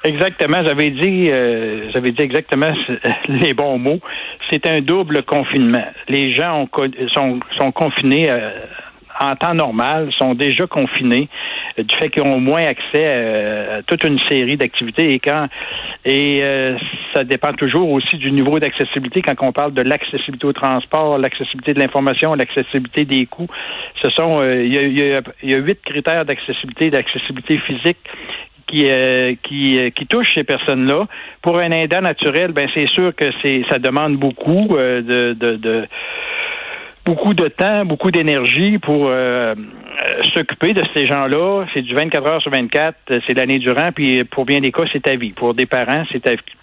Exactement, 0.04 0.64
j'avais 0.64 0.92
dit, 0.92 1.32
euh, 1.32 1.92
j'avais 1.92 2.12
dit 2.12 2.22
exactement 2.22 2.72
les 3.28 3.54
bons 3.54 3.80
mots. 3.80 4.00
C'est 4.52 4.68
un 4.68 4.82
double 4.82 5.24
confinement. 5.24 5.86
Les 6.08 6.32
gens 6.32 6.68
sont, 7.16 7.40
sont 7.58 7.72
confinés 7.72 8.30
euh, 8.30 8.52
en 9.20 9.36
temps 9.36 9.54
normal, 9.54 10.10
sont 10.18 10.34
déjà 10.34 10.68
confinés, 10.68 11.30
euh, 11.80 11.84
du 11.84 11.96
fait 11.96 12.10
qu'ils 12.10 12.24
ont 12.24 12.40
moins 12.40 12.66
accès 12.66 12.84
euh, 12.96 13.80
à, 13.80 13.84
toute 13.84 14.04
une 14.04 14.20
série 14.30 14.58
d'activités 14.58 15.14
et 15.14 15.20
quand 15.20 15.48
et 16.06 16.40
euh, 16.42 16.78
ça 17.14 17.24
dépend 17.24 17.54
toujours 17.54 17.92
aussi 17.92 18.18
du 18.18 18.32
niveau 18.32 18.60
d'accessibilité 18.60 19.22
quand 19.22 19.36
on 19.42 19.52
parle 19.52 19.74
de 19.74 19.82
l'accessibilité 19.82 20.46
au 20.46 20.54
transport, 20.54 21.18
l'accessibilité 21.18 21.74
de 21.74 21.80
l'information, 21.80 22.34
l'accessibilité 22.36 23.06
des 23.06 23.26
coûts. 23.26 23.48
Ce 24.02 24.10
sont 24.10 24.44
il 24.44 24.74
y, 24.74 24.78
a, 24.78 25.22
y, 25.44 25.54
a, 25.54 25.58
huit 25.58 25.80
critères 25.84 26.26
d'accessibilité, 26.26 26.92
d'accessibilité 26.92 27.58
physique 27.60 27.98
qui, 28.68 28.90
qui, 29.44 29.92
qui 29.96 30.08
touchent 30.08 30.34
ces 30.36 30.44
personnes-là. 30.44 31.08
Pour 31.42 31.58
un 31.58 31.72
aidant 31.72 32.02
naturel, 32.02 32.52
ben 32.52 32.68
c'est 32.76 32.88
sûr 32.90 33.16
que 33.16 33.26
c'est 33.44 33.64
ça 33.70 33.80
demande 33.80 34.18
beaucoup 34.18 34.76
de, 34.78 35.34
de, 35.34 35.56
de 35.56 35.88
beaucoup 37.06 37.34
de 37.34 37.48
temps, 37.48 37.86
beaucoup 37.86 38.12
d'énergie 38.12 38.78
pour 38.80 39.08
euh, 39.08 39.56
s'occuper 40.34 40.74
de 40.74 40.84
ces 40.94 41.06
gens-là. 41.06 41.66
C'est 41.74 41.82
du 41.82 41.94
24 41.94 42.26
heures 42.26 42.42
sur 42.42 42.52
24, 42.52 42.96
c'est 43.28 43.34
l'année 43.36 43.60
durant, 43.60 43.92
puis 43.92 44.24
pour 44.24 44.46
bien 44.46 44.60
des 44.60 44.72
cas, 44.72 44.84
c'est 44.92 45.04
ta 45.04 45.16
vie. 45.16 45.32
Pour 45.32 45.54
des 45.54 45.66
parents, 45.66 46.04
c'est 46.12 46.22
ta 46.22 46.32
vie. 46.32 46.56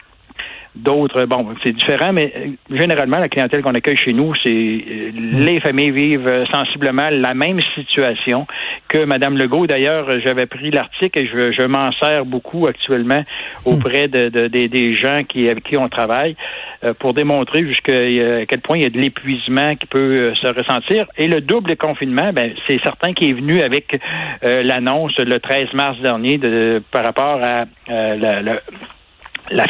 D'autres, 0.74 1.26
bon, 1.26 1.48
c'est 1.62 1.72
différent, 1.72 2.14
mais 2.14 2.32
euh, 2.34 2.74
généralement, 2.74 3.18
la 3.18 3.28
clientèle 3.28 3.60
qu'on 3.60 3.74
accueille 3.74 3.98
chez 3.98 4.14
nous, 4.14 4.34
c'est 4.42 4.50
euh, 4.50 5.10
les 5.14 5.60
familles 5.60 5.90
vivent 5.90 6.26
euh, 6.26 6.46
sensiblement 6.46 7.10
la 7.10 7.34
même 7.34 7.60
situation 7.74 8.46
que 8.88 9.04
Madame 9.04 9.36
Legault. 9.36 9.66
D'ailleurs, 9.66 10.06
j'avais 10.20 10.46
pris 10.46 10.70
l'article 10.70 11.18
et 11.18 11.26
je, 11.26 11.52
je 11.52 11.66
m'en 11.66 11.92
sers 11.92 12.24
beaucoup 12.24 12.66
actuellement 12.68 13.22
auprès 13.66 14.08
de, 14.08 14.48
des 14.48 14.96
gens 14.96 15.24
qui, 15.28 15.46
avec 15.46 15.64
qui 15.64 15.76
on 15.76 15.90
travaille 15.90 16.36
pour 16.98 17.14
démontrer 17.14 17.64
jusqu'à 17.64 17.92
quel 18.46 18.60
point 18.60 18.76
il 18.76 18.82
y 18.82 18.86
a 18.86 18.90
de 18.90 18.98
l'épuisement 18.98 19.76
qui 19.76 19.86
peut 19.86 20.34
se 20.34 20.46
ressentir. 20.46 21.06
Et 21.16 21.28
le 21.28 21.40
double 21.40 21.76
confinement, 21.76 22.32
ben, 22.32 22.52
c'est 22.66 22.82
certain 22.82 23.12
qui 23.12 23.30
est 23.30 23.32
venu 23.32 23.62
avec 23.62 23.98
l'annonce 24.42 25.16
le 25.18 25.38
13 25.38 25.72
mars 25.74 25.98
dernier 26.00 26.38
de, 26.38 26.82
par 26.90 27.04
rapport 27.04 27.40
à 27.42 27.64
la 27.88 28.42
la 28.42 28.60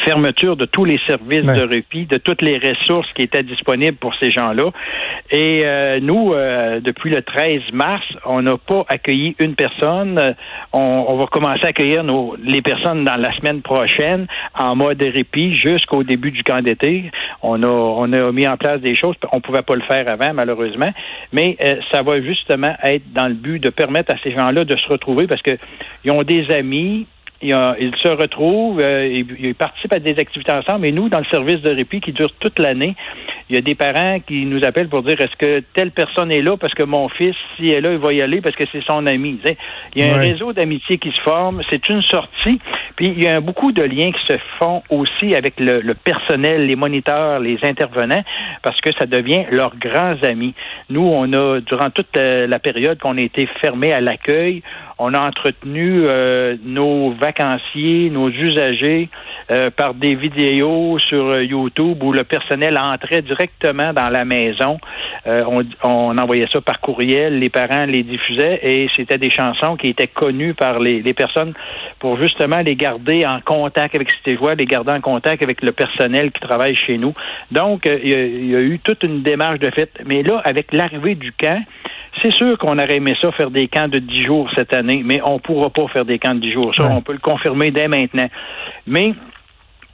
fermeture 0.04 0.56
de 0.56 0.64
tous 0.64 0.84
les 0.84 0.98
services 1.06 1.44
de 1.44 1.62
répit, 1.62 2.06
de 2.06 2.18
toutes 2.18 2.42
les 2.42 2.58
ressources 2.58 3.12
qui 3.12 3.22
étaient 3.22 3.42
disponibles 3.42 3.96
pour 3.96 4.14
ces 4.16 4.30
gens-là. 4.30 4.70
Et 5.30 5.62
euh, 5.64 5.98
nous, 6.00 6.32
euh, 6.32 6.80
depuis 6.80 7.10
le 7.10 7.22
13 7.22 7.72
mars, 7.72 8.04
on 8.24 8.42
n'a 8.42 8.56
pas 8.56 8.84
accueilli 8.88 9.34
une 9.38 9.54
personne. 9.54 10.34
On, 10.72 11.16
va 11.16 11.26
commencer 11.26 11.64
à 11.64 11.68
accueillir 11.68 12.04
nos, 12.04 12.36
les 12.42 12.62
personnes 12.62 13.04
dans 13.04 13.20
la 13.20 13.32
semaine 13.36 13.62
prochaine 13.62 14.26
en 14.58 14.76
mode 14.76 15.00
répit 15.00 15.56
jusqu'au 15.56 16.02
début 16.02 16.30
du 16.30 16.42
camp 16.42 16.62
d'été. 16.62 17.10
On 17.42 17.62
a, 17.62 17.68
on 17.68 18.12
a 18.12 18.32
mis 18.32 18.46
en 18.46 18.56
place 18.56 18.80
des 18.80 18.94
choses. 18.94 19.16
On 19.32 19.40
pouvait 19.40 19.62
pas 19.62 19.74
le 19.74 19.82
faire 19.82 20.08
avant, 20.08 20.34
malheureusement. 20.34 20.90
Mais 21.32 21.56
euh, 21.64 21.76
ça 21.90 22.02
va 22.02 22.20
justement 22.20 22.74
être 22.82 23.12
dans 23.12 23.28
le 23.28 23.34
but 23.34 23.58
de 23.58 23.70
permettre 23.70 24.14
à 24.14 24.18
ces 24.22 24.32
gens-là 24.32 24.64
de 24.64 24.76
se 24.76 24.88
retrouver 24.88 25.26
parce 25.26 25.42
que 25.42 25.56
ils 26.04 26.10
ont 26.10 26.22
des 26.22 26.50
amis, 26.50 27.06
ils, 27.42 27.92
se 28.02 28.08
retrouvent, 28.08 28.80
euh, 28.80 29.24
ils, 29.38 29.54
participent 29.54 29.94
à 29.94 29.98
des 29.98 30.18
activités 30.18 30.52
ensemble. 30.52 30.80
Mais 30.80 30.92
nous, 30.92 31.08
dans 31.08 31.18
le 31.18 31.24
service 31.26 31.60
de 31.60 31.74
répit 31.74 32.00
qui 32.00 32.12
dure 32.12 32.30
toute 32.38 32.58
l'année, 32.58 32.94
il 33.50 33.56
y 33.56 33.58
a 33.58 33.60
des 33.60 33.74
parents 33.74 34.18
qui 34.20 34.46
nous 34.46 34.64
appellent 34.64 34.88
pour 34.88 35.02
dire 35.02 35.20
est-ce 35.20 35.36
que 35.36 35.62
telle 35.74 35.90
personne 35.90 36.30
est 36.30 36.40
là 36.40 36.56
parce 36.56 36.72
que 36.74 36.84
mon 36.84 37.08
fils, 37.08 37.34
si 37.56 37.68
elle 37.68 37.78
est 37.78 37.80
là, 37.80 37.92
il 37.92 37.98
va 37.98 38.12
y 38.12 38.22
aller 38.22 38.40
parce 38.40 38.56
que 38.56 38.64
c'est 38.72 38.82
son 38.84 39.06
ami. 39.06 39.38
Il 39.94 40.04
y 40.04 40.08
a 40.08 40.14
un 40.14 40.18
réseau 40.18 40.52
d'amitié 40.52 40.98
qui 40.98 41.10
se 41.10 41.20
forme. 41.20 41.62
C'est 41.70 41.88
une 41.88 42.02
sortie. 42.02 42.60
Puis 42.96 43.08
il 43.08 43.22
y 43.22 43.26
a 43.26 43.40
beaucoup 43.40 43.72
de 43.72 43.82
liens 43.82 44.12
qui 44.12 44.32
se 44.32 44.38
font 44.58 44.82
aussi 44.88 45.34
avec 45.34 45.58
le, 45.58 45.80
le 45.80 45.94
personnel, 45.94 46.66
les 46.66 46.76
moniteurs, 46.76 47.40
les 47.40 47.58
intervenants, 47.62 48.22
parce 48.62 48.80
que 48.80 48.92
ça 48.94 49.06
devient 49.06 49.44
leurs 49.50 49.76
grands 49.76 50.16
amis. 50.22 50.54
Nous, 50.92 51.06
on 51.06 51.32
a, 51.32 51.60
durant 51.60 51.88
toute 51.88 52.16
la 52.16 52.58
période 52.58 52.98
qu'on 52.98 53.16
a 53.16 53.20
été 53.22 53.48
fermé 53.62 53.94
à 53.94 54.02
l'accueil, 54.02 54.62
on 54.98 55.14
a 55.14 55.20
entretenu 55.20 56.02
euh, 56.04 56.56
nos 56.62 57.12
vacanciers, 57.12 58.10
nos 58.10 58.28
usagers 58.28 59.08
euh, 59.52 59.70
par 59.70 59.94
des 59.94 60.14
vidéos 60.14 60.98
sur 60.98 61.24
euh, 61.26 61.44
YouTube 61.44 62.02
où 62.02 62.12
le 62.12 62.24
personnel 62.24 62.78
entrait 62.78 63.22
directement 63.22 63.92
dans 63.92 64.08
la 64.08 64.24
maison. 64.24 64.78
On, 65.24 65.60
on, 65.84 66.18
envoyait 66.18 66.48
ça 66.52 66.60
par 66.60 66.80
courriel, 66.80 67.38
les 67.38 67.48
parents 67.48 67.84
les 67.84 68.02
diffusaient 68.02 68.58
et 68.62 68.88
c'était 68.96 69.18
des 69.18 69.30
chansons 69.30 69.76
qui 69.76 69.88
étaient 69.88 70.08
connues 70.08 70.52
par 70.52 70.80
les, 70.80 71.00
les, 71.00 71.14
personnes 71.14 71.52
pour 72.00 72.18
justement 72.18 72.58
les 72.58 72.74
garder 72.74 73.24
en 73.24 73.40
contact 73.40 73.94
avec 73.94 74.08
ces 74.24 74.34
voix, 74.34 74.56
les 74.56 74.64
garder 74.64 74.90
en 74.90 75.00
contact 75.00 75.40
avec 75.44 75.62
le 75.62 75.70
personnel 75.70 76.32
qui 76.32 76.40
travaille 76.40 76.74
chez 76.74 76.98
nous. 76.98 77.14
Donc, 77.52 77.82
il 77.86 78.10
y, 78.10 78.14
a, 78.14 78.24
il 78.24 78.50
y 78.50 78.56
a 78.56 78.60
eu 78.60 78.80
toute 78.80 79.04
une 79.04 79.22
démarche 79.22 79.60
de 79.60 79.70
fait. 79.70 79.90
Mais 80.04 80.24
là, 80.24 80.42
avec 80.44 80.72
l'arrivée 80.72 81.14
du 81.14 81.30
camp, 81.32 81.62
c'est 82.20 82.32
sûr 82.32 82.58
qu'on 82.58 82.78
aurait 82.78 82.96
aimé 82.96 83.14
ça 83.20 83.32
faire 83.32 83.50
des 83.50 83.68
camps 83.68 83.88
de 83.88 83.98
10 83.98 84.22
jours 84.22 84.50
cette 84.54 84.74
année, 84.74 85.02
mais 85.04 85.20
on 85.24 85.38
pourra 85.38 85.70
pas 85.70 85.88
faire 85.88 86.04
des 86.04 86.18
camps 86.18 86.34
de 86.34 86.40
10 86.40 86.52
jours. 86.52 86.74
Ça, 86.74 86.88
on 86.90 87.00
peut 87.00 87.12
le 87.12 87.18
confirmer 87.18 87.70
dès 87.70 87.88
maintenant. 87.88 88.28
Mais 88.86 89.14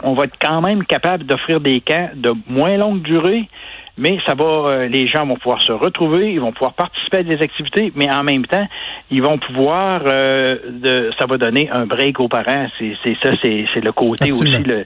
on 0.02 0.14
va 0.14 0.24
être 0.24 0.36
quand 0.40 0.60
même 0.60 0.84
capable 0.84 1.24
d'offrir 1.24 1.60
des 1.60 1.80
camps 1.80 2.10
de 2.14 2.32
moins 2.46 2.76
longue 2.76 3.02
durée, 3.02 3.48
mais 3.96 4.18
ça 4.26 4.34
va, 4.34 4.44
euh, 4.44 4.88
les 4.88 5.08
gens 5.08 5.26
vont 5.26 5.36
pouvoir 5.36 5.60
se 5.62 5.72
retrouver, 5.72 6.32
ils 6.32 6.40
vont 6.40 6.52
pouvoir 6.52 6.74
participer 6.74 7.18
à 7.18 7.22
des 7.24 7.40
activités, 7.42 7.92
mais 7.96 8.10
en 8.10 8.22
même 8.22 8.46
temps, 8.46 8.66
ils 9.10 9.22
vont 9.22 9.38
pouvoir, 9.38 10.02
euh, 10.06 10.56
de, 10.68 11.10
ça 11.18 11.26
va 11.26 11.36
donner 11.36 11.68
un 11.70 11.84
break 11.84 12.20
aux 12.20 12.28
parents. 12.28 12.68
C'est 12.78 13.16
ça, 13.22 13.32
c'est 13.42 13.80
le 13.80 13.92
côté 13.92 14.30
aussi 14.30 14.58
le, 14.58 14.84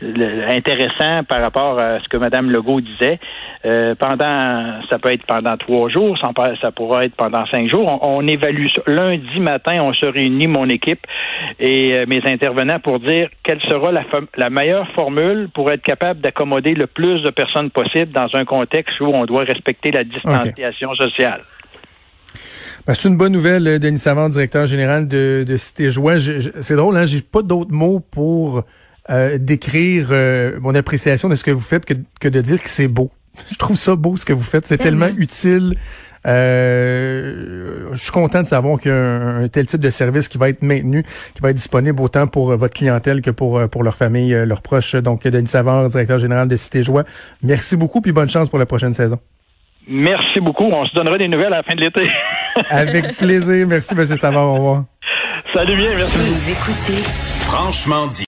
intéressant 0.00 1.24
par 1.24 1.42
rapport 1.42 1.78
à 1.78 2.00
ce 2.00 2.08
que 2.08 2.16
Mme 2.16 2.50
Legault 2.50 2.80
disait. 2.80 3.18
Euh, 3.64 3.94
pendant, 3.94 4.80
ça 4.90 4.98
peut 4.98 5.10
être 5.10 5.24
pendant 5.24 5.56
trois 5.56 5.88
jours, 5.88 6.18
ça, 6.18 6.72
pourra 6.72 7.04
être 7.04 7.14
pendant 7.14 7.44
cinq 7.46 7.70
jours. 7.70 8.00
On, 8.02 8.26
évalue 8.26 8.66
ça. 8.74 8.82
Lundi 8.86 9.38
matin, 9.40 9.80
on 9.82 9.92
se 9.94 10.06
réunit, 10.06 10.48
mon 10.48 10.68
équipe 10.68 11.06
et 11.60 11.92
euh, 11.92 12.04
mes 12.08 12.22
intervenants, 12.24 12.80
pour 12.80 12.98
dire 12.98 13.28
quelle 13.44 13.60
sera 13.62 13.92
la, 13.92 14.04
la 14.36 14.50
meilleure 14.50 14.88
formule 14.92 15.48
pour 15.54 15.70
être 15.70 15.82
capable 15.82 16.20
d'accommoder 16.20 16.74
le 16.74 16.86
plus 16.86 17.22
de 17.22 17.30
personnes 17.30 17.70
possible 17.70 18.10
dans 18.12 18.28
un 18.34 18.44
contexte 18.44 19.00
où 19.00 19.06
on 19.06 19.24
doit 19.26 19.44
respecter 19.44 19.92
la 19.92 20.04
distanciation 20.04 20.94
sociale. 20.94 21.42
Ben, 22.86 22.94
c'est 22.94 23.08
une 23.08 23.16
bonne 23.16 23.32
nouvelle, 23.32 23.68
euh, 23.68 23.78
Denis 23.78 23.98
Savant, 23.98 24.28
directeur 24.28 24.66
général 24.66 25.06
de, 25.06 25.44
de 25.46 25.56
Cité 25.56 25.90
Joie. 25.90 26.14
C'est 26.60 26.74
drôle, 26.74 26.96
hein? 26.96 27.06
J'ai 27.06 27.20
pas 27.20 27.42
d'autres 27.42 27.72
mots 27.72 28.00
pour 28.00 28.64
euh, 29.10 29.38
décrire 29.38 30.08
euh, 30.10 30.58
mon 30.60 30.74
appréciation 30.74 31.28
de 31.28 31.34
ce 31.34 31.42
que 31.42 31.50
vous 31.50 31.60
faites 31.60 31.84
que, 31.84 31.94
que 32.20 32.28
de 32.28 32.40
dire 32.40 32.62
que 32.62 32.68
c'est 32.68 32.88
beau. 32.88 33.10
Je 33.50 33.56
trouve 33.56 33.76
ça 33.76 33.96
beau 33.96 34.16
ce 34.16 34.24
que 34.24 34.32
vous 34.32 34.42
faites. 34.42 34.66
C'est 34.66 34.78
tellement. 34.78 35.08
utile. 35.16 35.74
Euh, 36.24 37.88
je 37.92 38.00
suis 38.00 38.12
content 38.12 38.42
de 38.42 38.46
savoir 38.46 38.78
qu'il 38.78 38.92
y 38.92 38.94
a 38.94 38.96
un, 38.96 39.48
tel 39.48 39.66
type 39.66 39.80
de 39.80 39.90
service 39.90 40.28
qui 40.28 40.38
va 40.38 40.50
être 40.50 40.62
maintenu, 40.62 41.02
qui 41.34 41.42
va 41.42 41.50
être 41.50 41.56
disponible 41.56 42.00
autant 42.00 42.28
pour 42.28 42.56
votre 42.56 42.74
clientèle 42.74 43.22
que 43.22 43.32
pour 43.32 43.68
pour 43.70 43.82
leur 43.82 43.96
famille, 43.96 44.32
leurs 44.46 44.62
proches. 44.62 44.94
Donc, 44.94 45.26
Denis 45.26 45.48
Savard, 45.48 45.88
directeur 45.88 46.20
général 46.20 46.46
de 46.46 46.54
Cité 46.54 46.84
Joie. 46.84 47.02
Merci 47.42 47.76
beaucoup, 47.76 48.00
puis 48.00 48.12
bonne 48.12 48.28
chance 48.28 48.48
pour 48.48 48.60
la 48.60 48.66
prochaine 48.66 48.94
saison. 48.94 49.18
Merci 49.88 50.40
beaucoup. 50.40 50.64
On 50.64 50.86
se 50.86 50.94
donnera 50.94 51.18
des 51.18 51.26
nouvelles 51.26 51.52
à 51.52 51.56
la 51.56 51.62
fin 51.64 51.74
de 51.74 51.80
l'été. 51.80 52.08
Avec 52.70 53.16
plaisir. 53.16 53.66
Merci, 53.66 53.94
M. 53.94 54.04
Savard. 54.04 54.46
Au 54.46 54.54
revoir. 54.54 54.84
Salut 55.52 55.76
bien, 55.76 55.90
merci. 55.96 56.18
Vous 56.18 56.50
écoutez 56.50 57.02
Franchement 57.52 58.06
dit. 58.06 58.20